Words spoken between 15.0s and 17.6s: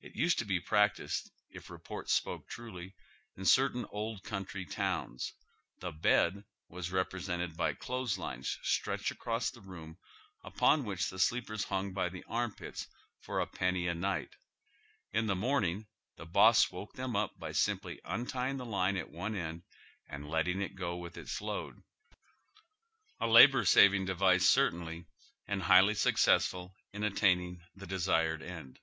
In the morning the boss woke them up by